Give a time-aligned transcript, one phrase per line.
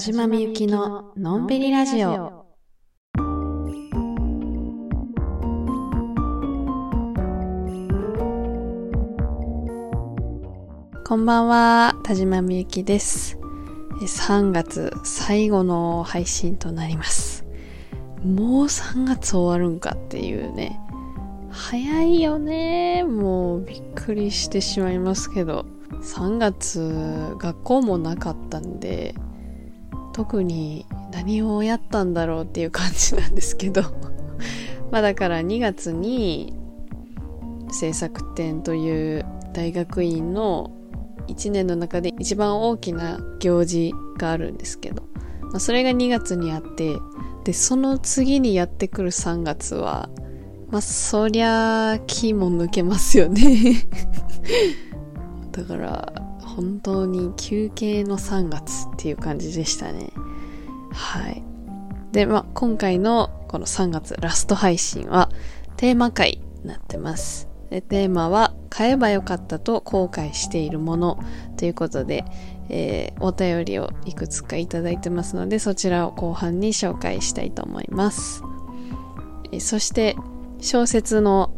[0.00, 2.46] 島みゆきののんびりラジオ。
[11.06, 13.38] こんばんは、田島みゆきです。
[14.00, 17.44] 3月最後の配信となります。
[18.24, 20.80] もう3月終わるんかっていうね。
[21.50, 23.04] 早いよね。
[23.04, 25.66] もうびっくりしてしまいますけど。
[26.00, 29.14] 3月学校もなかったんで、
[30.20, 33.82] 特に何をやったんだろうっていう感じなんですけど。
[34.92, 36.52] まあだから2月に
[37.70, 39.24] 制作展という
[39.54, 40.72] 大学院の
[41.28, 45.04] 1年の中で一番大きな行事があるんですけど、
[45.40, 46.96] まあ、それが2月にあって
[47.44, 50.10] でその次にやってくる3月は
[50.70, 53.86] まあそりゃ気も抜けますよね
[55.52, 60.10] だから本当に休憩の3月っていう感じでしたね。
[60.92, 61.42] はい。
[62.12, 65.30] でまあ今回のこの3月ラスト配信は
[65.76, 67.48] テーマ回になってます。
[67.70, 71.18] でテーマは買えばよかったと後悔しているもの
[71.56, 72.24] ということで、
[72.68, 78.42] えー、お便りをいくつかいただいてますのでそちらを後半に紹介したいと思います、
[79.52, 80.16] えーそして
[80.60, 81.52] 小説の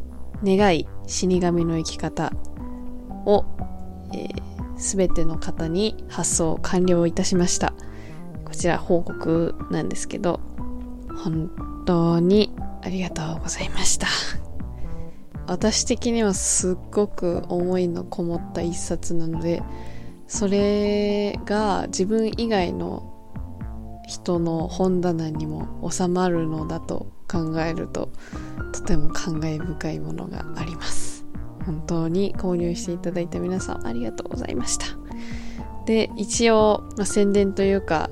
[0.45, 2.33] 願い死神の生き方
[3.27, 3.45] を、
[4.13, 4.43] えー、
[4.83, 7.73] 全ての方に発送完了いたしました。
[8.45, 10.41] こちら報告なんですけど
[11.25, 11.51] 本
[11.87, 14.09] 当にありがとうございました。
[15.47, 19.63] 私的にはすっごく思いのこもった一冊なので
[20.27, 23.09] それが自分以外の
[24.07, 28.11] 人の本棚にも収まるのだと考えると
[28.73, 31.12] とても感慨深いものがあります。
[31.63, 34.87] 本当に購入していただいた皆さんありがとうございました。
[35.87, 38.11] で一応、まあ、宣伝というか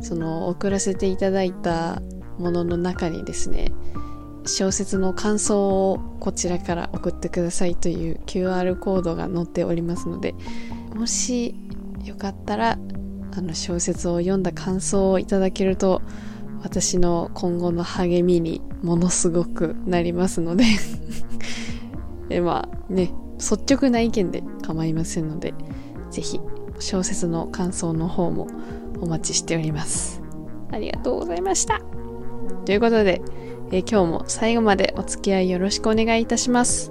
[0.00, 2.00] その送らせていただいた
[2.38, 3.72] ものの中にですね
[4.46, 10.34] 小説の感想をこちらから送ってくださいという QR コードが載っておりますので
[10.94, 11.54] もし
[12.04, 12.78] よかったら
[13.36, 16.02] あの小説を読んだ感想をいただけると
[16.62, 20.64] 私の今後の励みにものすごくなりますので。
[22.30, 25.54] えまあね率直な意見で構いませんので
[26.10, 26.40] ぜひ
[26.80, 28.48] 小説の感想の方も
[29.00, 30.22] お待ちしております
[30.70, 31.80] ありがとうございました
[32.64, 33.22] ということで
[33.70, 36.90] え今日も最後までお付き合いよろしくお願いいたします。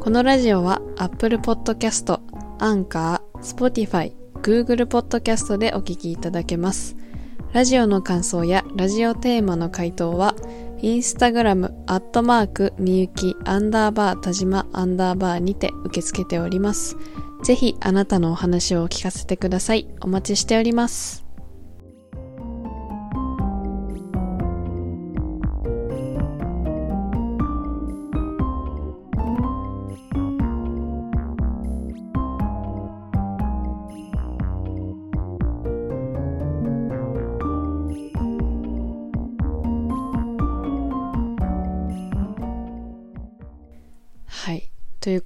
[0.00, 2.18] このラジオは Apple Podcast、
[2.58, 6.96] Anchor、Spotify、Google Podcast でお聞きいただけます。
[7.52, 10.34] ラジオの感想やラジオテーマの回答は、
[10.80, 16.96] インスタグラム、アットマーク、みゆき、アンダーバー、田島、アンダーバーにて受け付けております。
[17.42, 19.88] ぜひあなたのお話を聞かせてください。
[20.00, 21.27] お待ちしております。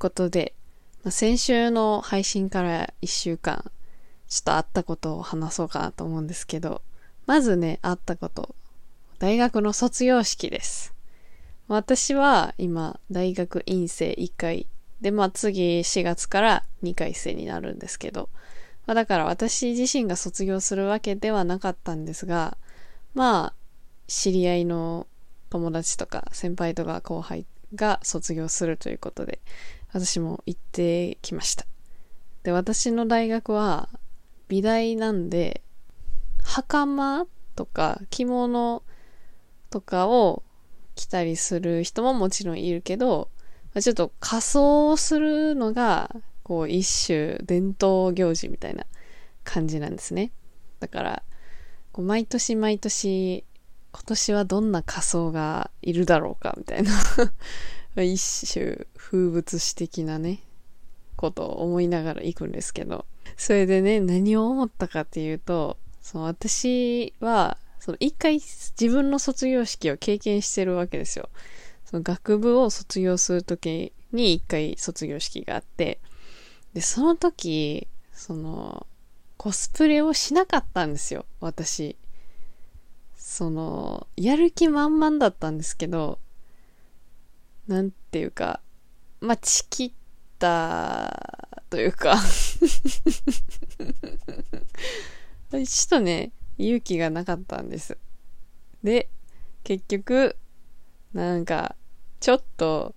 [0.03, 0.53] ことで、
[1.05, 3.71] まあ、先週の配信から1週間、
[4.29, 6.83] ちょっとあったことを話そうかなと思うんですけど、
[7.27, 8.57] まずね、あったこと、
[9.21, 10.93] 大学の卒業式です。
[11.69, 14.67] 私は今、大学院生1回、
[15.01, 18.29] で、まあ次4月から2回生になるんですけど、
[18.87, 22.57] まあだから私自身が卒業するわけではなかったんですが、
[23.15, 23.55] まあ、
[24.09, 25.07] 知り合いの
[25.49, 29.39] 友達とか先輩とか後輩が卒業するということで、
[29.93, 31.67] 私も行ってきました。
[32.43, 33.89] で、私の大学は
[34.49, 35.63] 美大なんで、
[36.43, 38.83] 袴とか着物
[39.71, 40.43] とかを
[40.95, 43.29] 着たりする人ももちろんいるけど、
[43.81, 48.85] ちょっと仮装をするのが、こう一種伝統行事みたいな
[49.45, 50.33] 感じなんですね。
[50.81, 51.23] だから、
[51.93, 53.45] こう毎年毎年、
[53.93, 56.93] 今年はどんな仮装がいるだろうかみたいな
[58.03, 60.41] 一種風物詩的なね、
[61.17, 63.05] ことを思いながら行くんですけど、
[63.37, 71.29] それでね、何を思ったかっていうと、その私は、その一回自分の卒業式を経験してるわけですよ。
[71.85, 76.01] その学部を卒業するときに一回卒業式があって、
[76.73, 78.87] で、その時、その、
[79.37, 81.97] コスプレをしなかったんですよ、私。
[83.15, 86.19] その、やる気満々だったんですけど、
[87.69, 88.61] なんていうか、
[89.23, 89.93] まあ、チキっ
[90.41, 97.99] たというかちょっとね、勇気がなかったんです。
[98.83, 99.09] で、
[99.63, 100.37] 結局、
[101.13, 101.77] なんか、
[102.19, 102.97] ちょっと、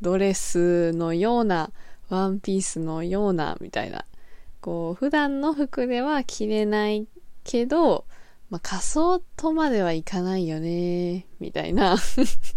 [0.00, 1.70] ドレスのような、
[2.08, 4.06] ワンピースのような、みたいな。
[4.62, 7.06] こう、普段の服では着れない
[7.44, 8.06] けど、
[8.48, 11.98] まあ、仮装とまではいかないよね、みたいな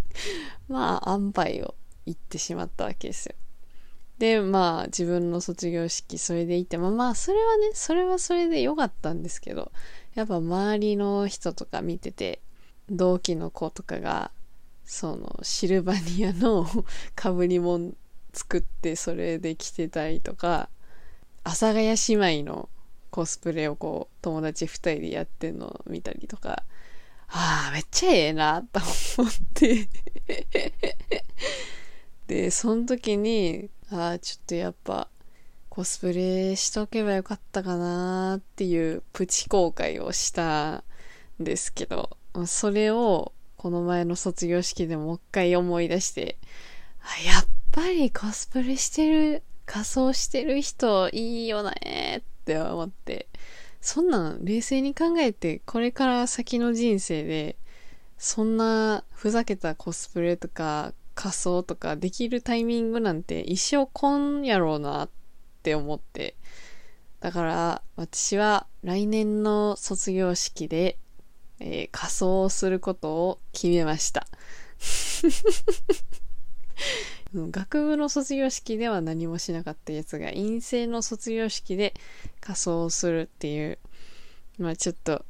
[0.69, 1.75] まあ、安牌を
[2.11, 3.35] 言ってしまったわけですよ。
[4.21, 9.71] で、まあ、自分の卒業式、それで行って、まあまあ、それはね、それはそれで良かったんですけど、
[10.13, 12.39] やっぱ周りの人とか見てて、
[12.89, 14.31] 同期の子とかが、
[14.85, 16.65] その、シルバニアの
[17.19, 17.93] 被り物
[18.33, 20.69] 作ってそれで着てたりとか、
[21.43, 22.69] 阿佐ヶ谷姉妹の
[23.09, 26.63] コスプレをこう、友達二人でやってんのを見たりとか、
[27.29, 28.79] ああ、めっちゃええな、と
[29.17, 29.87] 思って
[32.31, 35.09] で、その時に、ああ、ちょっとやっぱ、
[35.67, 40.85] コスプレしとけばよかったかなっていうプチ後悔をした
[41.41, 42.15] んですけど、
[42.47, 46.37] それをこの前の卒業式でもう一回思い出して、
[47.01, 53.27] あやっぱりコスプレしてる、仮装してる人いいよねって思って、
[53.81, 57.57] そんなん冷静に考えて、これから先の人生で、
[58.17, 65.09] そんなふざけたコスプレとか仮装とかできるタイミングなんて一生こんやろうなっ
[65.61, 66.35] て思って。
[67.19, 70.97] だから私は来年の卒業式で、
[71.59, 74.25] えー、仮装をすることを決めました。
[77.35, 81.93] 学部の卒業式では何もしなかったやつが陰性の卒業式で
[82.39, 83.77] 仮装をするっていう
[84.57, 85.23] まあちょっと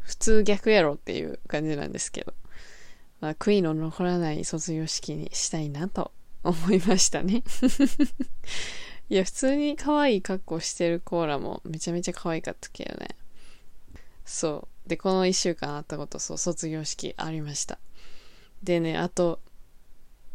[0.00, 2.34] 普通逆やろっていう感じなんですけど
[3.24, 6.12] まあ悔いの残らない卒業式にしたいなと
[6.42, 7.42] 思いましたね。
[9.08, 13.16] いや普通に可愛い格好してるコーラもめちゃめちゃ可愛かったけどね。
[14.26, 14.88] そう。
[14.90, 17.78] でこの1週間あったことそう卒業式ありました。
[18.62, 19.40] でねあと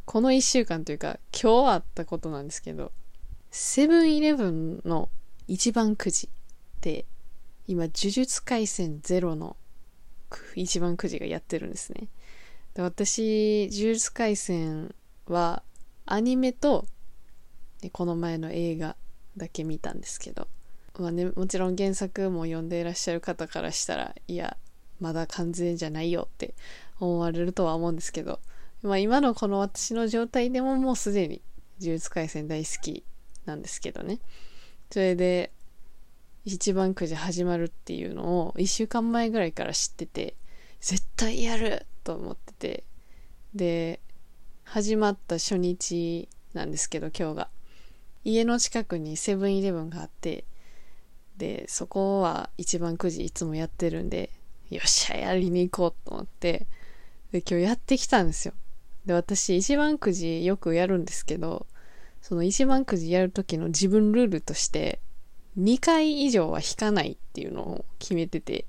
[0.08, 2.92] この1週間というか、今日あったことなんですけど、
[3.52, 5.08] セブンイレブンの
[5.48, 6.30] 一番くじ
[6.82, 7.06] で、
[7.68, 9.56] 今、呪術廻戦ゼロの
[10.56, 12.08] 一番くじがやってるんですね。
[12.74, 14.94] で私、呪術廻戦
[15.28, 15.64] は
[16.06, 16.86] アニメと、
[17.92, 18.96] この前の映画
[19.38, 20.48] だけ見たんですけど、
[20.98, 24.58] まあね、もちろん原作も読んでいらっしゃる方からしたら、いや、
[25.00, 26.54] まだ完全じゃないよって
[27.00, 28.40] 思われるとは思うんですけど、
[28.82, 31.42] まあ今のこの私の状態でももうすでに
[31.80, 33.04] 呪術廻戦大好き
[33.46, 34.20] なんですけどね。
[34.92, 35.52] それで、
[36.46, 40.36] 一番くじ始まるっていうのを一週間前ぐらいから知ってて、
[40.82, 42.84] 絶対やると思ってて。
[43.54, 44.00] で、
[44.64, 47.50] 始まった初日なんですけど今日が。
[48.24, 50.44] 家の近くにセブンイレブンがあって、
[51.38, 54.32] で、そこは一番くじいつもやってるんで、
[54.72, 56.66] よっしゃ、やりに行こうと思って、
[57.32, 58.56] で、今日やってきたんですよ。
[59.06, 61.68] で、私、一番くじよくやるんですけど、
[62.24, 65.00] その一番くじやるときの自分ルールとして、
[65.60, 68.66] 2回以上は引かないっていうのを決めてて、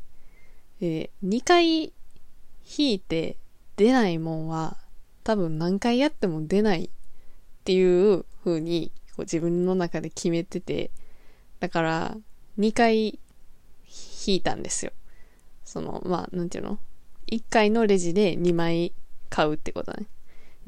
[0.80, 1.92] で、2回
[2.78, 3.36] 引いて
[3.76, 4.76] 出ないもんは、
[5.24, 6.88] 多分何回やっても出ないっ
[7.64, 10.90] ていう風にこう自分の中で決めてて、
[11.60, 12.16] だから、
[12.58, 13.18] 2回
[14.26, 14.92] 引いたんですよ。
[15.64, 16.78] その、まあ、なんていうの
[17.30, 18.92] ?1 回のレジで2枚
[19.28, 20.06] 買うってことね。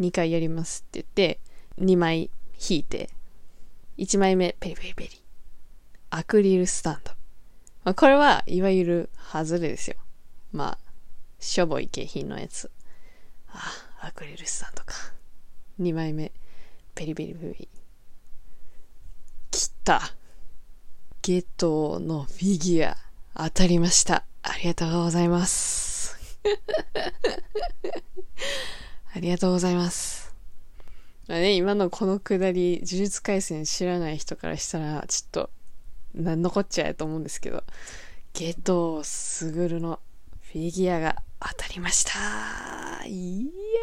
[0.00, 1.40] 2回やりますって言って、
[1.80, 2.30] 2枚
[2.70, 3.10] 引いて、
[3.98, 5.10] 1枚目、ペリペリペリ。
[6.10, 7.10] アクリルスタンド。
[7.84, 9.96] まあ、これはいわゆる外れですよ。
[10.52, 10.91] まあ、
[11.42, 12.70] しょぼい景品のやつ。
[13.48, 13.58] あ、
[14.00, 14.94] アクリルスタンドか。
[15.80, 16.30] 2枚目、
[16.94, 17.68] ペリペリペリ。
[19.50, 20.14] 切った
[21.20, 22.96] ゲトのフィギュア、
[23.34, 24.24] 当たりました。
[24.42, 26.16] ありがとうございます。
[29.12, 30.32] ありがとうございます。
[31.26, 35.50] まあね、今のこのくだり、呪術廻戦知らない人からしたら、ちょっと、
[36.14, 37.64] なんのこっちゃやと思うんですけど、
[38.32, 39.98] ゲトスグルの
[40.52, 42.12] フィギュアが当たりました。
[43.04, 43.10] や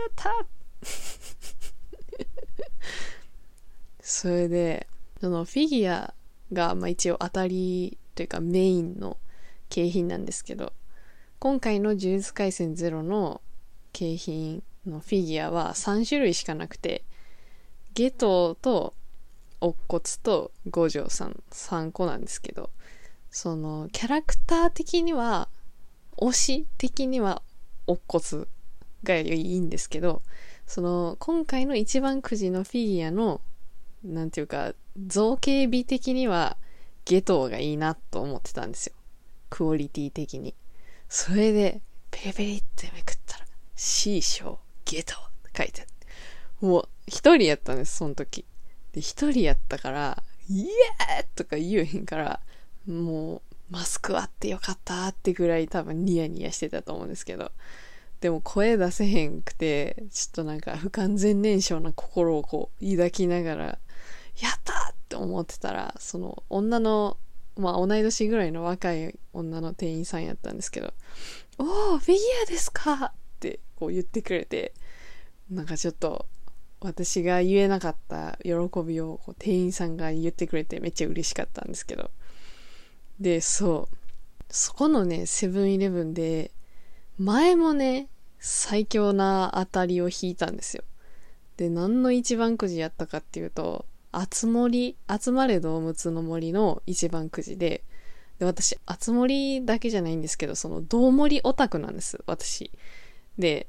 [0.08, 0.46] った。
[4.02, 4.88] それで、
[5.20, 6.14] そのフィギュア
[6.54, 9.18] が、まあ一応当たりというかメインの
[9.70, 10.74] 景品なんですけど、
[11.40, 13.42] 今回の呪術廻戦ゼロの
[13.94, 17.04] 景品のフィギュアは3種類しかなくて、
[17.94, 18.94] ゲトと
[19.62, 22.70] 乙骨と五条さん3個なんですけど、
[23.32, 25.50] そのキャラクター的には、
[26.18, 27.42] 推し的には
[27.90, 28.48] 乙骨
[29.04, 30.22] がいいんですけど、
[30.68, 33.42] その今回の一番くじのフィギュアの、
[34.04, 34.74] なんていうか、
[35.08, 36.58] 造形美的には
[37.06, 38.94] ゲトウがいいなと思ってたんですよ。
[39.50, 40.54] クオリティ的に。
[41.08, 41.82] それで、
[42.12, 46.68] ペペリってめくったら、C 賞ゲトウって書いてある。
[46.68, 48.46] もう、一人やったんです、その時。
[48.94, 52.40] で、一人やったから、イエーとか言えへんから、
[52.86, 57.52] もう、マスクあってよかったってぐらい多分ニヤニヤしてたと思うんですけど。
[58.22, 63.78] でも声出せへんくて、ちょっとなんか不完全燃焼な心をこう抱きながら、や
[64.50, 67.18] ったって思ってたら、その女の、
[67.56, 70.94] まあ同い年ぐらいの若い女の店員さんやったんですけど、
[71.60, 74.74] おー、フィギュアですかってこう言ってくれて、
[75.50, 76.26] なんかちょっと
[76.82, 78.52] 私が言えなかった喜
[78.86, 82.12] びをこう店員さんが言ってくれてめっちゃ嬉しかったんですけど。
[83.20, 83.96] で、そう。
[84.50, 86.52] そこのね、セブンイレブンで、
[87.18, 88.08] 前もね、
[88.40, 90.84] 最強な当たりを引いたんですよ。
[91.58, 97.84] で、何の一番くじやったかっていうと、あつ森、集まれ動物の森の一番くじで、
[98.40, 102.72] で、私、あつ森だけじゃないんですけど、その、どう森オタクなんです、私。
[103.38, 103.68] で、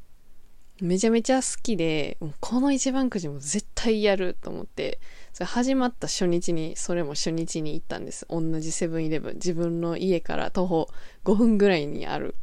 [0.81, 5.01] めちゃめちゃ好きで、この一番くじも絶対やると思って、
[5.33, 8.27] それ始まった初日に、それも初日に行ったんです。
[8.29, 9.35] 同じセブンイレブン。
[9.35, 10.89] 自分の家から徒歩
[11.25, 12.35] 5分ぐらいにある、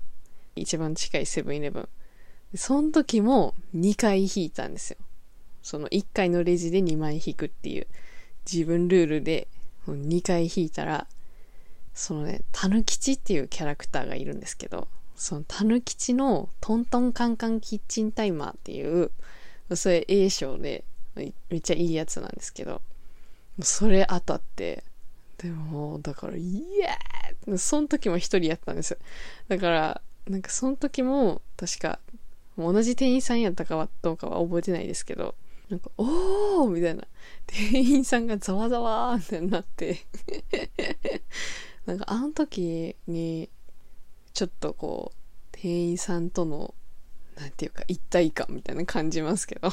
[0.55, 1.89] 一番近いセブンイレブン。
[2.55, 4.97] その時も2回引いたんですよ。
[5.61, 7.87] その1回のレジで2枚引くっていう、
[8.51, 9.47] 自分ルールで
[9.87, 11.07] 2回引いたら、
[11.93, 19.11] そのね、たぬきちっていうキャラクターがいるんですけど、そのたぬきちのトントンカンカンキッチンタイマーっていう、
[19.75, 20.85] それ A 賞で
[21.17, 22.81] めっちゃいいやつなんですけど、
[23.61, 24.83] それ当たって、
[25.37, 28.97] でも、だから、イエーその時も一人やったんですよ。
[29.47, 31.99] だから、なんかその時も、確か、
[32.57, 35.35] 同じ店員さんやったかはどうかは覚えてないですけど、
[35.69, 37.03] なんか、おーみたいな。
[37.45, 40.05] 店員さんがざわざわーってなって
[41.85, 43.49] なんかあの時に、
[44.33, 45.17] ちょっとこう、
[45.51, 46.73] 店員さんとの、
[47.37, 49.69] なんていうか、一体感みたいな感じますけど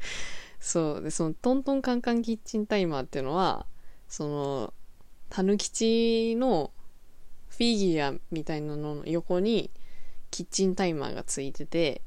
[0.60, 1.02] そう。
[1.02, 3.66] で、そのトントンカンカンキッチンタイマーっていうのは、
[4.08, 4.74] その、
[5.28, 6.72] たぬきちの
[7.48, 9.70] フィギュアみたいなのの横に
[10.30, 12.02] キッチンタイマーがついてて、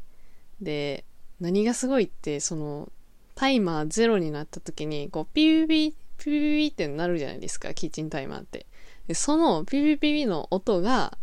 [0.61, 1.05] で、
[1.39, 2.91] 何がすごいって、その、
[3.35, 8.65] タイマーゼロになった時に、こう、ピュピピ、ピピピってなるじゃないですか、キッチンタイマーって。
[9.07, 11.17] で、そのピュピピピの音が、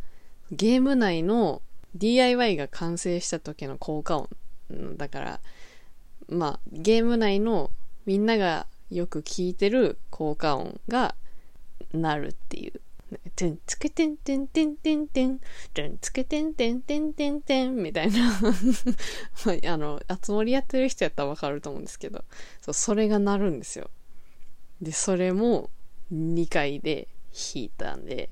[0.52, 1.62] ゲーム内の
[1.94, 4.28] DIY が完成した時の効果音。
[4.96, 5.40] だから、
[6.30, 7.70] まあ、ゲーム内の
[8.06, 11.14] みんながよく聞いてる効果音が
[11.92, 12.80] なるっていう。
[13.34, 15.40] てんつけてんてんてんてんてん、
[15.75, 18.32] てんつけてんてんてんてんてん、みたいな
[19.66, 22.25] あの、あつ森やってる人やったらわかると思うんですけど、
[22.60, 23.90] そう、それがなるんですよ。
[24.80, 25.70] で、それも
[26.12, 28.30] 2回で弾いたんで、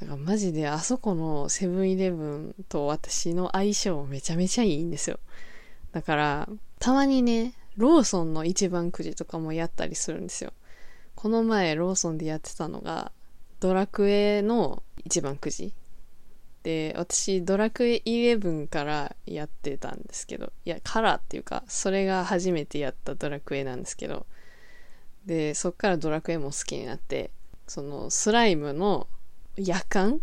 [0.00, 5.18] だからマジであそこのセブンイレブンと私の相性めちゃめちゃいいんですよ。
[5.92, 6.48] だから、
[6.84, 10.52] たまにね、ローソンの一番くじとかもやったりするんですよ。
[11.14, 13.10] この前ローソンでやってたのが、
[13.58, 15.72] ドラクエの一番くじ。
[16.62, 24.26] で、私、ドラクエ11からやってたんですけど、いや、カラーっていうか、それが初めてやったドラクエなんですけど、
[25.24, 27.30] で、そっからドラクエも好きになって、
[27.66, 29.06] そのスライムの
[29.56, 30.20] 夜間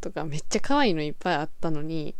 [0.00, 2.16] とかめっちゃ可愛いのいっぱいあったのに、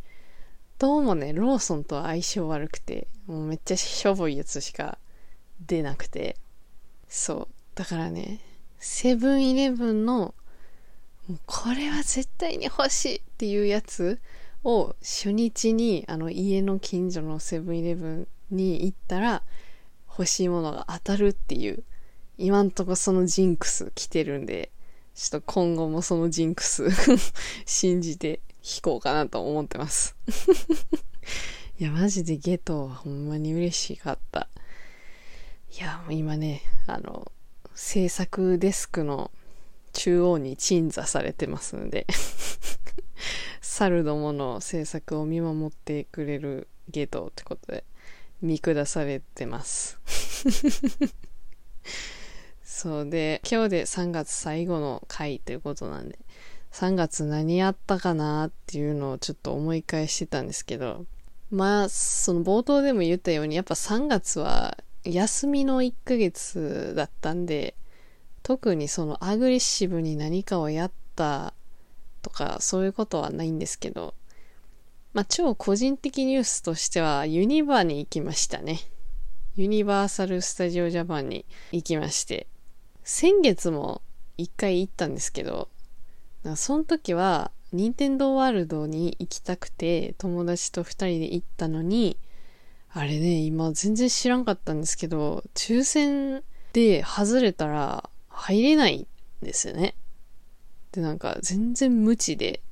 [0.80, 4.96] どうもね、ローソンとは相性悪くて、もうめっちゃしょぼいやつしか
[5.66, 6.38] 出なくて。
[7.06, 7.49] そう。
[7.75, 8.40] だからね、
[8.78, 10.34] セブンイレブンの、
[11.28, 14.22] もうこれは絶対に欲しいっていうやつ
[14.64, 19.42] を初日にあの家の近所のセブンイレブンに行ったら
[20.08, 21.84] 欲しいものが当たるっていう、
[22.38, 24.70] 今んとこそのジンクス来てるんで、
[25.14, 26.88] ちょっと今後もそのジンクス
[27.66, 30.16] 信じて弾こうかなと思ってます
[31.78, 34.48] いや、マジでゲトはほんまに嬉しかった。
[35.78, 37.32] いや、もう今ね、あの、
[37.74, 39.30] 制作デスクの
[39.92, 42.06] 中央に鎮座されてますので
[43.60, 47.84] 猿どもの制作を見守ってくれるゲトってことで
[48.42, 49.98] 見下されてます
[52.62, 56.18] そうで、今日で3月最後の回ということなんで、
[56.72, 61.04] 3月何やったかなっていうのをちょっと思い返してたんですけど、
[61.50, 67.74] まあ、その冒頭でも言ったように、やっぱ3月は休みの1ヶ月だったんで、
[68.42, 71.54] 特にそのアグレッシブに何かをやった
[72.22, 74.14] とかそういうことはないんですけど、
[75.12, 78.78] まあ超個人的ニュースとしてはユニバーに行きましたね。
[79.56, 82.46] ユニバーサル・スタジオ・ジャパンに行きまして、
[83.02, 84.02] 先月も
[84.38, 85.68] 一回行ったんですけど、
[86.56, 92.16] その時は、任天堂ワールドに行きたくて、友達と二人で行ったのに、
[92.92, 96.42] あれね、今全然知らんかったんですけど、抽選
[96.73, 99.06] で外れたら入れない
[99.42, 99.94] んですよね。
[100.92, 102.62] で、なんか全然無知で、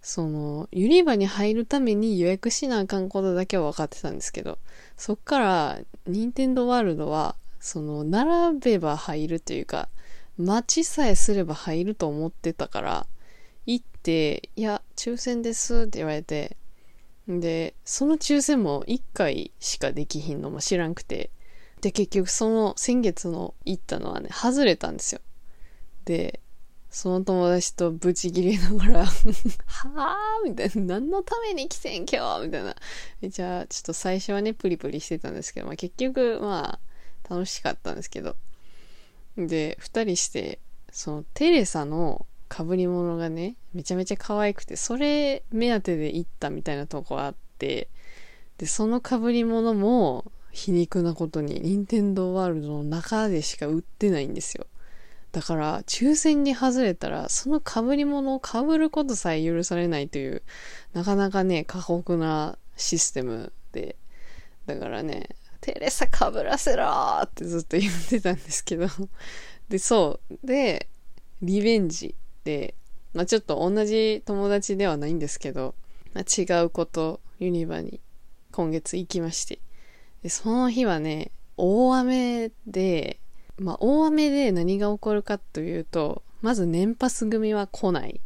[0.00, 4.58] その、ユニバに入るために予約しなあかんことだけは分かってたんですけど、
[4.96, 9.88] そっから、任天堂ワールドは、その、並べば入るというか、
[10.38, 13.06] 待ちさえすれば入ると思ってたから、
[13.66, 16.56] 行って、いや、抽選ですって言われて、
[17.28, 21.30] で、その抽選も1回しかできひんのも知らんくて、
[21.80, 25.20] で、結局その先月の行ったのはね、外れたんですよ。
[26.04, 26.40] で、
[26.90, 32.76] その友達とブチギレながら はぁみたいな、何のために来てん今日みたいな。
[33.22, 36.78] じゃあ、ちょっと最初はね、プリプリしてたんですけど、まあ結局、ま
[37.28, 38.36] あ、楽しかったんですけど。
[39.36, 40.58] で、二人して、
[40.90, 47.88] そのテレサの被り物がね、めちゃめちゃ可愛くて、それ目当てで行ったみたいなとこあって、
[48.58, 54.66] で、その被り物も皮肉なことに、任天堂ワールドの中でしか売ってないんですよ。
[55.32, 60.42] だから、抽選に外れたら、その被り物を被ることさえ許されないという、
[60.92, 63.96] なかなかね、過酷なシステムで、
[64.66, 65.30] だからね、
[65.62, 68.88] テレサ被らせろってずっと言ってたんですけど、
[69.70, 70.46] で、そう。
[70.46, 70.88] で、
[71.40, 72.74] リベンジで、
[73.14, 75.74] まあちょっと同じ友達ではないんですけど、
[76.14, 78.00] まあ、違うこと、ユニバに
[78.50, 79.60] 今月行きまして。
[80.22, 83.20] で、その日はね、大雨で、
[83.56, 88.20] まあ大雨で何が起こるかというと、まず年パス組は来ない。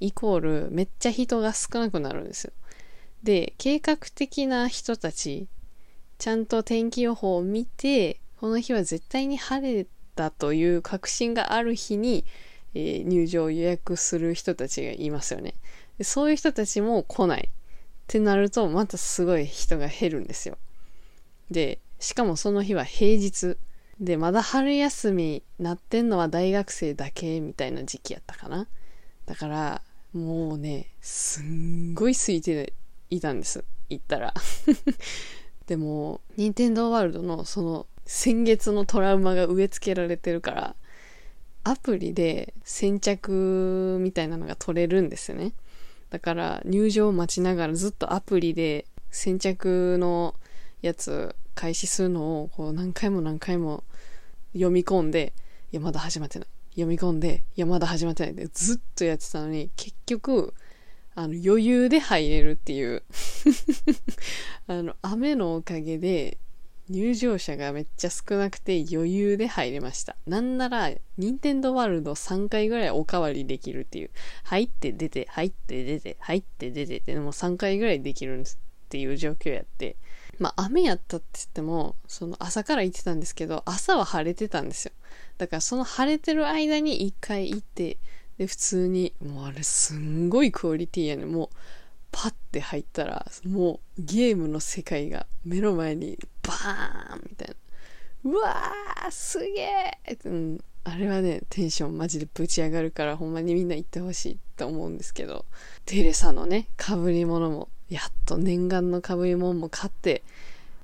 [0.00, 2.52] イコール、めっちゃ人が少なくなるんですよ。
[3.22, 5.46] で、計画的な人たち、
[6.20, 12.26] ちゃんと天気予報を見て、この日は絶対に晴れたという確信がある日に、
[12.74, 15.54] えー、入場を予約する人たちがいますよね
[15.96, 16.04] で。
[16.04, 17.50] そういう人たちも来ないっ
[18.06, 20.58] てなると、またすごい人が減るんですよ。
[21.50, 23.56] で、しかもその日は平日。
[23.98, 28.68] で、まだ春休みなってんのは大学生だけみたいな時期やったかな。
[29.24, 32.74] だから、もうね、すんごい空いて
[33.08, 33.64] いたんです。
[33.88, 34.34] 行ったら。
[35.70, 40.74] でも、任天堂ワールドのその先月のトラウマが植え付けられてるから、
[41.62, 45.52] アプリで先着みたいなのが取れるんですよね。
[46.10, 50.34] だから入場を待ちながらずっとアプリで先着の
[50.82, 53.84] やつ開始するのをこう何回も何回も
[54.52, 55.34] 読み込んで、
[55.70, 56.48] いやまだ始まってない。
[56.72, 60.52] 読み込んで、いやまだ始まってないでずっとやってたのに結局
[61.20, 63.02] あの余裕で入れるっていう
[64.66, 66.38] あの雨のおかげで
[66.88, 70.16] 入場者がめっちゃ少なくて余裕で入れました。
[70.26, 74.10] なんなら、ニンテンドワールド3回ぐらいおかわりできるっていう。
[74.42, 79.94] 入って出て、入って出て、入って出てって、もう3回ぐらいできるんですっていう状況やって。
[80.40, 84.92] まあ雨やったって言っても、その朝から行ってたんですけど、朝は晴れてたんですよ。
[85.38, 87.98] だからその晴れてる間に1回行って、
[88.40, 91.26] で、普通に、もうあれすんごいクオリティやね。
[91.26, 91.56] もう、
[92.10, 97.48] パッて入ったら、もうゲームの世界が目の前にバーンみたい
[98.24, 98.30] な。
[98.30, 105.44] うわーすげえ、うん、あれはね、テンションマジでぶち上がるからほんまにみんな行ってほしいと思うんですけど、
[105.84, 110.22] テレサのね、被り物も、やっと念願の被り物も買って、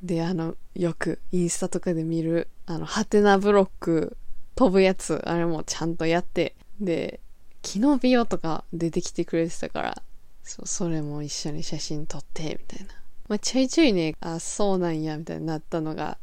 [0.03, 4.19] で、あの、よくインスタとかで見る、あの、ハテナブロック
[4.57, 7.21] 飛ぶやつ、あれもちゃんとやって、で、
[7.66, 10.02] キノビオとか出てきてくれてたから、
[10.44, 12.94] そ、それも一緒に写真撮って、みたいな。
[13.29, 16.16] まあ、ちょいちょいね、あ、そうなんや、みたいになったのが、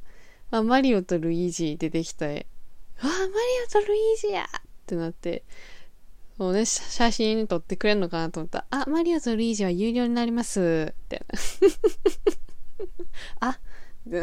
[0.52, 2.48] まあ、マリオとルイージ出てきて、
[3.04, 3.32] わあ、マリ
[3.68, 5.44] オとルイージやってなって、
[6.38, 11.26] もうね、写真撮ってくれんのかなと思ったら、あ、マリオとルイージは有料になります、みたい
[13.42, 13.50] な。
[13.52, 13.60] あ、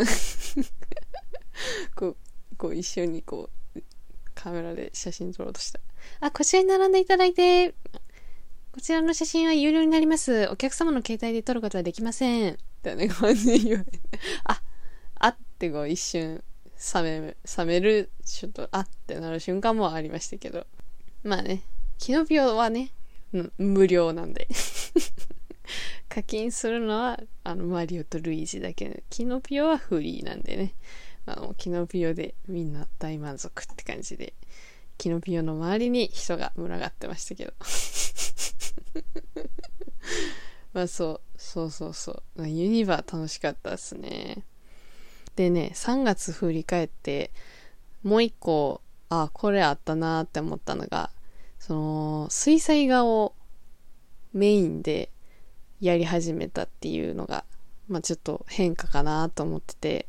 [1.94, 2.16] こう、
[2.56, 3.59] こう一緒にこう、
[4.42, 5.80] カメラで写真撮ろうとした。
[6.20, 7.74] あ、こちらに並んでいただいて、
[8.72, 10.48] こちらの写真は有料になります。
[10.50, 12.52] お客様の携帯で撮ることはできません。
[12.52, 14.00] みたいな感じで言われて、
[14.44, 14.62] あ、
[15.16, 16.42] あってこう一瞬
[16.94, 20.66] 冷め、冷める、ちょっとあってなる瞬間もありましたけど。
[21.22, 21.62] まあね、
[21.98, 22.92] キノピオはね、
[23.58, 24.48] 無料なんで
[26.08, 30.74] 課金するのは、あの、マリオとルイージだけキノピオはフリーなんでね。
[31.26, 34.34] あの、キノピオでみんな大満足って感じで、
[34.98, 37.54] キノピオの周りに人が群がってましたけど
[40.74, 42.46] まあそう、そうそうそう。
[42.46, 44.44] ユニバー楽しかったっすね。
[45.36, 47.32] でね、3月振り返って、
[48.02, 51.10] もう一個、あ、これあったなって思ったのが、
[51.58, 53.34] その、水彩画を
[54.32, 55.10] メインで
[55.80, 57.44] やり始めたっていうのが、
[57.88, 60.08] まあちょっと変化かなと思ってて、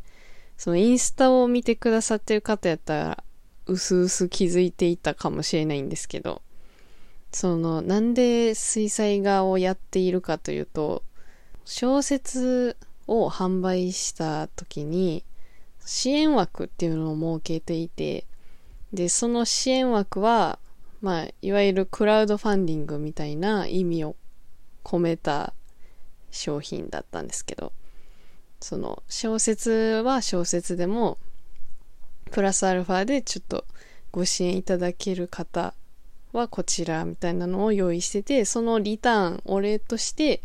[0.62, 3.24] そのインスタを見てくださってる方やったら、
[3.66, 6.44] うすうす気づいていたかもしれないんですけど、
[7.32, 11.02] その、なんで水彩画をやっているかというと、
[11.66, 15.24] 小説を販売した時に、
[15.84, 18.28] 支援枠っていうのを設けていて、
[18.94, 20.60] で、その支援枠は、
[21.02, 24.16] まあ、いわゆるクラウドファンディングみたいな意味を
[24.84, 25.56] 込めた
[26.30, 27.74] 商品だったんですけど、
[28.62, 31.18] その小説は小説でも、
[32.32, 33.66] プラスアルファでちょっと
[34.12, 35.74] ご支援いただける方
[36.32, 40.42] はこちらみたいなのを用意してて、そのリターン、お礼として、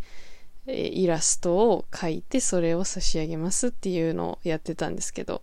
[0.66, 5.42] イラストを描いてそれを差し上げますっていうのをやってたんですけど、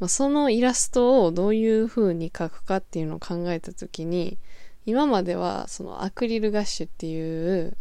[0.00, 4.38] まあ、そのイラストをどういう風に描くかっていうのを考えた時に、
[4.84, 7.76] 今まではそのアクリルガッシュっていう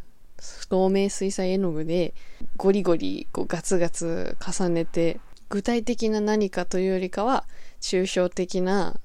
[0.69, 2.13] 透明水彩絵の具で
[2.57, 5.19] ゴリゴリこうガツガツ重ねて
[5.49, 7.45] 具体的な何かというよりかは
[7.81, 8.99] 抽象的な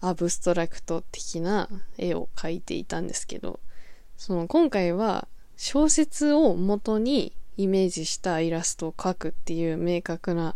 [0.00, 3.58] アブストラクト的な絵を描いていたんですけど
[4.16, 10.54] その今回は小説を元にイメージしたイラストを描くっていう明確な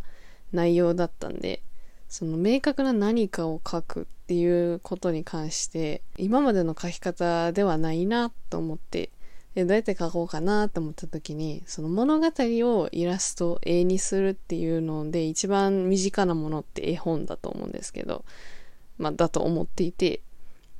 [0.52, 1.62] 内容だったんで
[2.08, 9.10] その明確な何かを描くっていうことに関して今までの描き方ではないなと思って
[9.54, 18.24] でどうやって描こうかなと思った時にその物語をイラスト絵にするっていうので一番身近なものって絵本だと思うんですけど
[18.98, 20.20] まあだと思っていて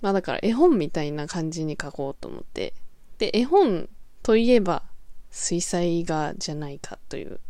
[0.01, 2.75] まあだから絵本みたいな感じに描こうと思って。
[3.19, 3.89] で絵本
[4.23, 4.85] といえば
[5.31, 7.41] 水彩画じゃないかという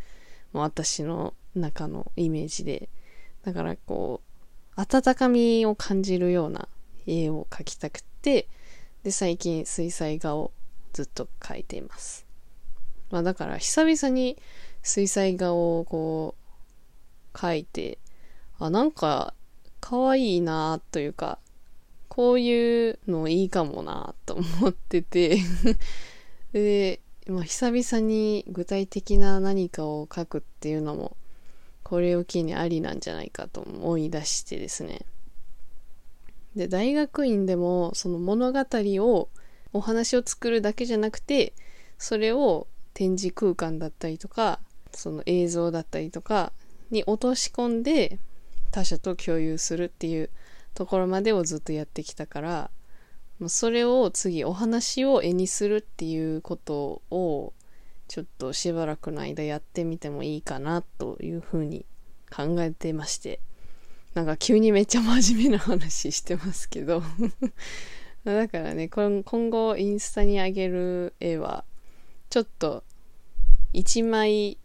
[0.51, 2.89] 私の中のイメージで。
[3.43, 4.21] だからこ
[4.77, 6.67] う温かみを感じるような
[7.07, 8.47] 絵を描きたくて
[9.03, 10.51] で最近水彩画を
[10.93, 12.25] ずっと描いています。
[13.11, 14.37] まあだから久々に
[14.83, 16.35] 水彩画をこ
[17.33, 17.97] う描いて、
[18.59, 19.33] あ、なんか
[19.79, 21.39] 可愛いなというか、
[22.07, 25.37] こういうのいいかもなと思ってて
[26.51, 31.15] で、まあ、久々に具体的な何かを書くっていうのも、
[31.83, 35.05] これを機にありなんじゃないかと思い出してですね。
[36.55, 39.29] で、大学院でもその物語を
[39.73, 41.53] お話を作るだけじゃなくて
[41.97, 44.59] それを展示空間だったりとか
[44.93, 46.51] その映像だったりとか
[46.91, 48.19] に落とし込んで
[48.71, 50.29] 他者と共有するっていう
[50.73, 52.69] ところまでをずっとやってきたから
[53.47, 57.53] それを次お話を絵にするっていうことを
[58.07, 61.85] ちょっとしばらくの間やってみてもいいかなというふうに
[62.35, 63.39] 考えてまして。
[64.15, 67.03] なんか急にめっちゃ真面目な話してますけど。
[68.25, 71.63] だからね、今後インスタに上げる絵は、
[72.29, 72.83] ちょっと
[73.73, 74.57] 一枚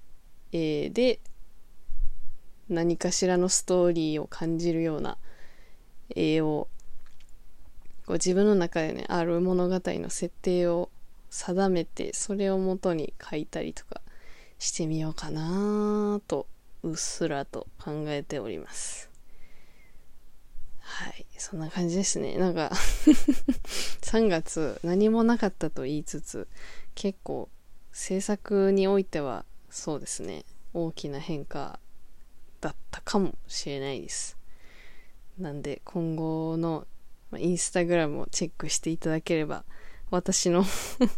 [0.52, 1.20] 絵で
[2.68, 5.18] 何かしらのストーリーを感じるような
[6.14, 6.68] 絵を
[8.06, 10.90] こう自分の中でねある物語の設定を
[11.30, 14.00] 定めてそれをもとに書いたりとか
[14.58, 16.46] してみようかなと
[16.82, 19.13] うっすらと考えております。
[20.84, 21.26] はい。
[21.38, 22.36] そんな感じですね。
[22.36, 22.70] なんか
[24.02, 26.46] 3月何もなかったと言いつつ、
[26.94, 27.48] 結構
[27.90, 30.44] 制作においてはそうですね、
[30.74, 31.80] 大きな変化
[32.60, 34.36] だったかもしれないです。
[35.38, 36.86] なんで今後の
[37.36, 39.64] インスタグラムをチェックしていただければ、
[40.10, 40.64] 私の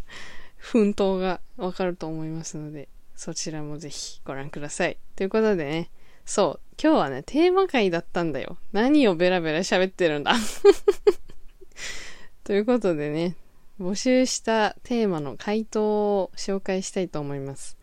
[0.57, 4.97] 奮闘がわかると思いますので、そちらもぜひご覧ください。
[5.17, 5.91] ということでね、
[6.25, 6.66] そう。
[6.83, 8.59] 今日はね、テーマ会だったんだよ。
[8.73, 10.35] 何をベラベラ喋ってるんだ。
[12.45, 13.37] ということでね、
[13.81, 17.77] 募集したテーマの回答を紹介したいと思います。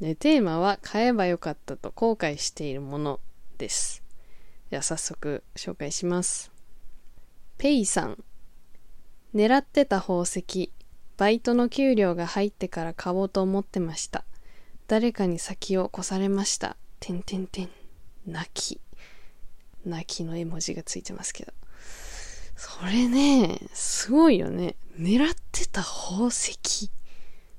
[0.00, 3.20] でテーマは買えばよかったと後悔しているもの
[3.58, 4.02] です。
[4.70, 6.50] では早速紹介します。
[7.58, 8.24] ペイさん。
[9.34, 10.72] 狙ってた宝石。
[11.16, 14.24] バイトの給料が入ってから買おうと思ってました。
[14.86, 16.76] 誰かに先を越されました。
[16.98, 17.79] てんてんてん。
[18.26, 18.80] 泣き。
[19.84, 21.52] 泣きの絵文字がついてますけど。
[22.56, 24.76] それね、すごいよね。
[24.98, 26.90] 狙ってた宝石。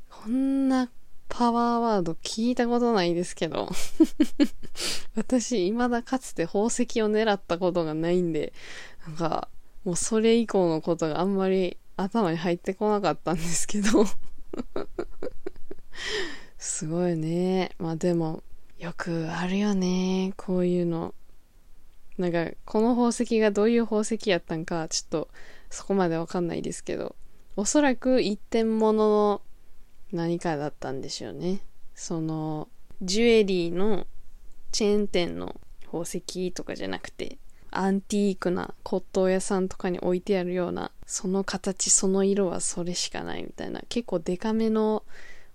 [0.10, 0.90] こんな
[1.28, 3.70] パワーワード聞いたことないですけど。
[5.16, 8.54] 私、未だかつて宝石を狙ったことがないんで、
[9.08, 9.48] なんか、
[9.84, 14.06] もうそれ以降のことがあんまり頭に入ってこなかったんですけど。
[16.60, 17.72] すごいね。
[17.80, 18.44] まあでも、
[18.82, 20.34] よくあるよね。
[20.36, 21.14] こういうの。
[22.18, 25.30] なんか、この宝石がどういう宝石やったんか、ちょっと、
[25.70, 27.16] そこまでわかんないですけど、
[27.56, 29.42] おそらく一点物の
[30.12, 31.62] 何かだったんでしょうね。
[31.94, 32.70] その、
[33.04, 34.08] ジュエリーの
[34.72, 37.38] チェーン店の宝石とかじゃなくて、
[37.70, 45.04] アンティークな骨董屋さんとかに置いてあるような、その形、その色はそれしかないみたいな、結構デカめの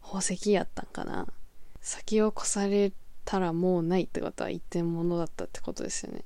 [0.01, 1.27] 宝石やったんかな。
[1.81, 2.93] 先を越され
[3.27, 6.25] たらもうないってことは一点物だったってことですよね。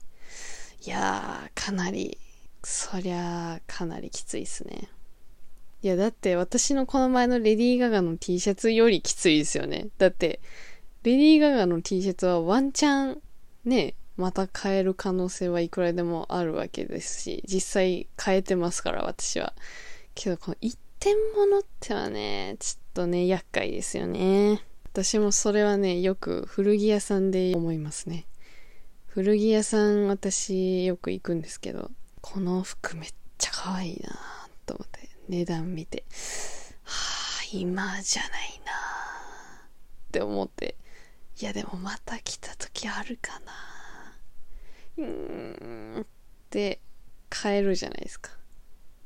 [0.86, 2.16] いやー、かなり、
[2.62, 4.88] そりゃかなりきついっすね。
[5.82, 9.88] いや、だって私のこの前のレディー・ガガの T シャツよりきついですよね。
[9.98, 10.40] だって、
[11.02, 13.22] レディー・ガガの T シャツはワンチャン、
[13.64, 19.54] ね、また変える可能性はいくらでもあるわけですし、実際変えてますから、私は。
[20.14, 24.62] けど、この一点物ってはね、ちょっとね、厄介ですよね。
[24.92, 28.26] 私もそれはね、よく古着屋さんで思いますね。
[29.06, 34.10] 古着屋さん私よく行くんですけど、この服めっちゃ可愛いな
[34.66, 36.04] と思って、値段見て、
[36.82, 38.30] はあ、今じゃない
[38.66, 38.72] な
[39.62, 40.74] って思って、
[41.40, 43.52] いやでもまた来た時あるかな
[44.98, 46.06] うーんっ
[46.50, 46.80] て
[47.28, 48.32] 買えるじゃないですか。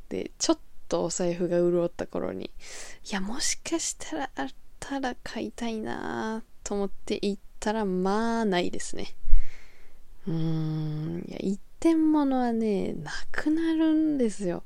[0.09, 4.49] で、ちょっとお財布が潤った頃に、いやもしかしたらあっ
[4.87, 9.14] たら買いたいなと思って行ったら、まあないですね。
[10.27, 14.62] うーん、いや、一点物はね、なくなるんですよ。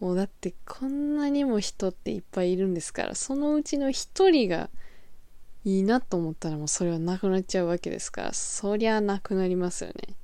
[0.00, 4.70] もうだってこんなにも人っていっぱいいるんですから、そのうちの一人が
[5.64, 10.16] いいなと思ったらもうそれはなくなっちゃうわけですから、そりゃなくなりますよね。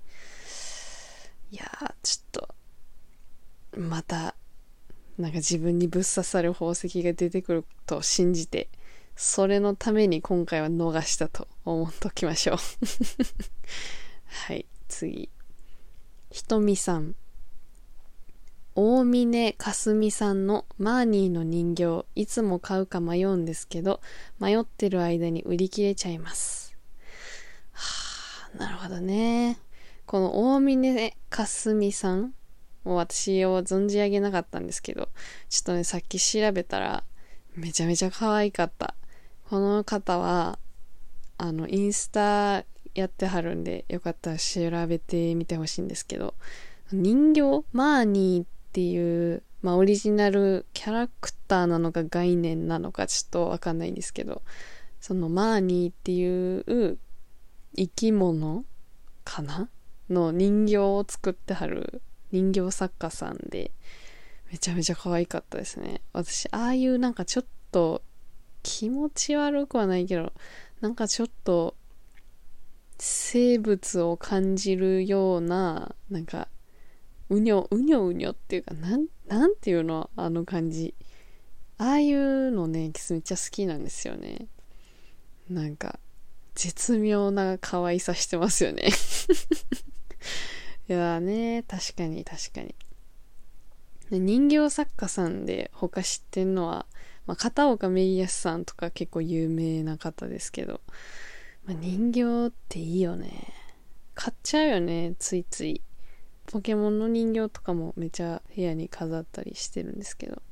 [1.53, 2.49] いやー、ちょっ
[3.77, 4.35] と、また、
[5.19, 8.69] なんか自分にぶっ刺さる宝石が出てくると信じて、
[9.23, 12.57] それのために今回は逃したと思っときましょう
[14.49, 15.29] はい、次。
[16.31, 17.15] ひとみさん。
[18.75, 24.01] 大峰かすみさんのマーニーの人形、いつも買うか迷うんですけど、
[24.39, 26.75] 迷ってる間に売り切れちゃいます。
[27.73, 29.59] はあ、なるほどね。
[30.07, 32.33] この大峰かすみさん
[32.87, 35.11] を私を存じ上げなかったんですけど、
[35.51, 37.05] ちょっとね、さっき調べたら、
[37.55, 38.95] めちゃめちゃ可愛かった。
[39.51, 40.61] この方は、
[41.37, 46.35] あの、インスタやってはるんで、よかったら調べてみてほしいんですけど、
[46.93, 54.43] 人形マーニーっていう、まあ、オリジナルキャラクターなのか概念なのかちょっとわかんないんですけど、
[55.01, 56.59] そのマーニーってい
[56.91, 56.99] う
[57.77, 58.65] 生き物
[59.25, 59.69] かな？
[60.09, 63.73] の人形を作ってはる人形作家さんで、
[64.53, 66.03] めちゃめちゃ可愛かったですね。
[66.13, 68.03] 私、ああいうなんかちょっと
[68.63, 70.33] 気持ち悪くはないけど、
[70.81, 71.75] なんかちょっと
[72.99, 76.49] 生物を感じるような、なんか、
[77.29, 80.95] うにょ、うにょうにょっていうか、なん、なんていうのあの感じ。
[81.79, 84.49] ああいうのね、キスめっちゃ好きなんですよね。
[85.49, 85.99] なんか、
[86.55, 88.91] 絶妙な可愛さしてますよね
[90.89, 92.75] いやーね、確かに確かに。
[94.11, 96.85] 人形作家さんで他知ってんのは、
[97.31, 100.81] まあ、片岡メイヤスさんとか結構有名な方ですけど、
[101.65, 103.55] まあ、人形っていいよね。
[104.17, 105.81] 買っちゃうよね、ついつい。
[106.47, 110.43] ポケモンの人形とかもめちゃ部屋に飾ったりしてるんですけど。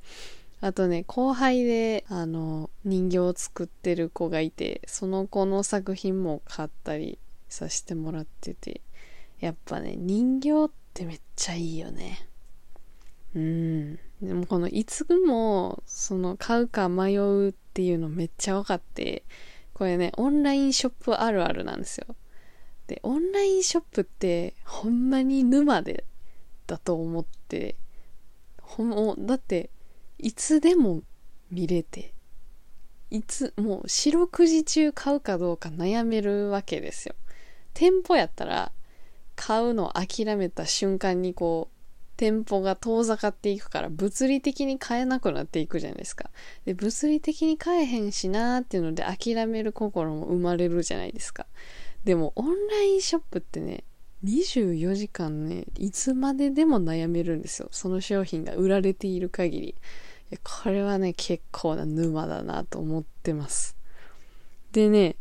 [0.61, 8.83] あとね、後輩で、あの、人形を作ってる子がいて、その子の作品も買ったりさせてもらってて、
[9.41, 12.29] やっぱね、人形ってめっちゃいいよね。
[13.35, 13.99] うん。
[14.23, 19.25] でもこのいつも、その買うか迷うっていうのめっちゃ分かって、
[19.75, 22.17] これね、オンラインショップあるあるなんですよ。
[22.89, 26.05] で、オンラインショップってほんまに沼で
[26.67, 27.77] だと思って、
[28.61, 29.71] ほん、だって、
[30.19, 31.03] いつでも
[31.51, 32.13] 見れて、
[33.11, 37.15] いつ、もう四六時中買うかどうか悩めるわけですよ。
[37.73, 38.73] 店舗やったら、
[39.37, 41.78] 買うの諦めた瞬間にこう、
[42.19, 46.31] 店舗が遠ざかっていくから物理的に買えなくなっていくじゃないですか。
[46.65, 51.47] で、物理的に買えへんしなーっていうので諦める心も生まれるじゃないですか。
[52.05, 53.85] でもオンラインショップってね、
[54.25, 57.69] 24時間ね、いつまででも悩めるんですよ。
[57.71, 59.75] その商品が売られている限り。
[60.43, 63.77] これはね、結構な沼だなと思ってます。
[64.73, 65.15] でね、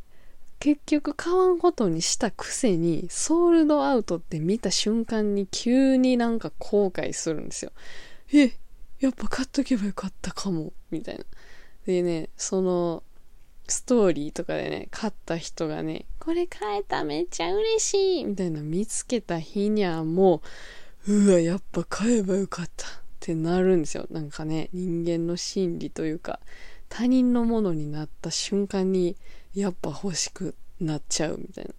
[0.60, 7.72] 結局買わんことにしたくせに、ソールドアウトって見た瞬間に急になんか後悔するんですよ。
[8.34, 8.52] え、
[9.00, 11.24] やっぱ買っとけばよかったかも、みたいな。
[11.86, 13.04] でね、その、
[13.68, 20.42] ストーリーとかでね、買った人がね、これ買えためっちゃ嬉しいみたいな見つけた日にはも
[21.06, 22.90] う、うわ、やっぱ買えばよかったっ
[23.20, 24.08] てなるんですよ。
[24.10, 26.40] なんかね、人間の心理というか、
[26.90, 29.18] 他人のものになった瞬間に、
[29.58, 31.72] やっぱ欲しくなっちゃうみたいな。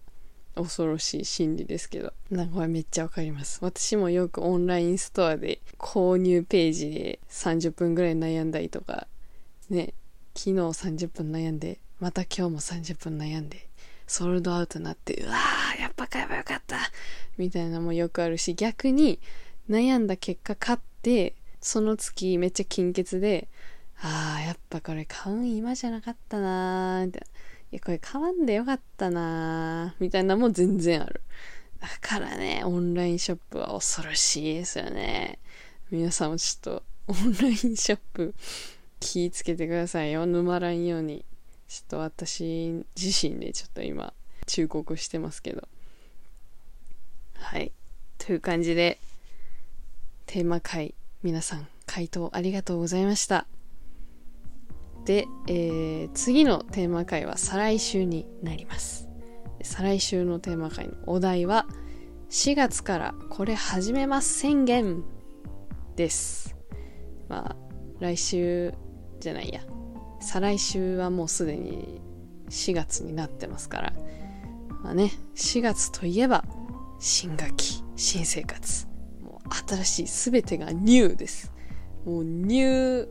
[0.61, 2.11] 恐ろしい心理ですけど。
[2.29, 3.59] なんかこれめっちゃわかります。
[3.61, 9.07] 私もよくオンラインストアで購入ページで30分ぐらい悩んだりとか、
[9.69, 9.93] ね、
[10.35, 13.69] 昨日30分悩んで、また今日も30分悩んで、
[14.07, 16.77] ソールドアウトになって、うわー、やっぱ買えばよかった
[17.37, 19.19] みたいなのもよくあるし、逆に
[19.69, 23.47] 悩んだ結果買って、その月めっちゃ金欠で、
[24.01, 27.38] あー、やっぱこれ買うん今じゃなかったなー、みたいな。
[27.71, 31.21] いや、これ買わんでよかったなみたいなのも全然ある。
[31.79, 35.39] だからね、オンラインショップは恐ろしいですよね。
[35.91, 38.33] 皆さんもちょっと、オンラインショップ
[38.99, 40.25] 気ぃつけてくださいよ。
[40.25, 41.25] 沼らんように。
[41.67, 44.13] ちょっと私自身でちょっと今、
[44.47, 45.67] 忠告してますけど。
[47.35, 47.71] はい。
[48.17, 48.99] という感じで、
[50.25, 53.45] テーマ回、皆さん回答ありがとうございました。
[55.05, 59.07] で、えー、次のテーマ回は再来週になります。
[59.61, 61.67] 再来週のテーマ回のお題は、
[62.29, 65.03] 4月からこれ始めます宣言
[65.95, 66.55] です。
[67.27, 67.55] まあ、
[67.99, 68.73] 来週
[69.19, 69.61] じゃないや。
[70.21, 72.01] 再来週はもうすでに
[72.49, 73.93] 4月になってますから。
[74.83, 76.45] まあね、4月といえば、
[76.99, 78.87] 新学期、新生活。
[79.21, 81.51] もう新しい、すべてがニューです。
[82.05, 83.09] もうニュー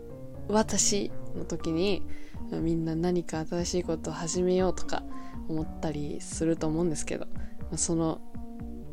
[0.48, 2.02] 私の時に
[2.50, 5.02] みんな何か新しいことを始めようとか
[5.48, 7.26] 思ったりすると思うんですけど
[7.76, 8.20] その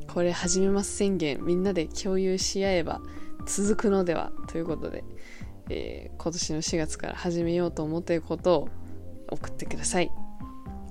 [0.07, 3.01] これ始めます宣言みんなで共有し合えば
[3.45, 5.03] 続くのではということで、
[5.69, 8.69] えー、今年の4月から始めようと思っていることを
[9.29, 10.11] 送ってください、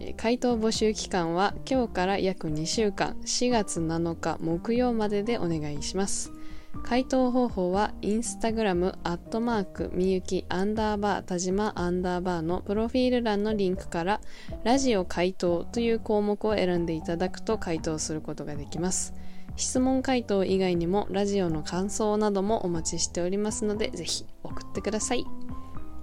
[0.00, 6.33] え、回答募集期間は今日から約2週間4月7日木曜まででお願いします。
[6.82, 14.20] 回答方法はインスタグラムアットマークみゆきアンダーバー田島アンダーバーのプロフィール欄のリンクから
[14.64, 19.14] ラジオ回答という項目を選んでいただくと回答することができます。
[19.56, 25.24] 質問回答以外にもラジオの感想などもお待ちしておりますのでぜひ送ってください。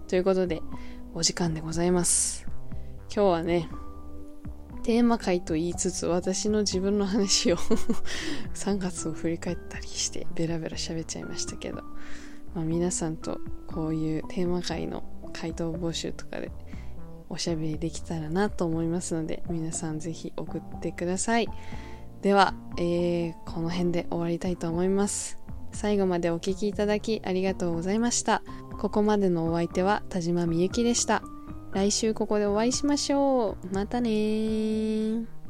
[0.07, 0.61] ということで
[1.13, 2.47] お時間でございます。
[3.13, 3.69] 今日はね
[4.83, 7.57] テーマ回と言いつつ私の自分の話を
[8.55, 11.83] 3月を振り返ったりしてベラベラ喋っちゃいましたけど、
[12.55, 16.51] まあ、皆さんとこういうテーマ回の回答募集とかで
[17.29, 21.47] おしゃべりできたらなと思いますので皆さんぜひ送ってください。
[22.21, 25.37] では、えー、この辺で終わりたいと思います。
[25.71, 28.43] 最後までお聴きいただきありがとうございました。
[28.79, 31.23] ここまでのお相手は田島みゆきでした。
[31.73, 33.73] 来週ここでお会いしましょう。
[33.73, 35.40] またね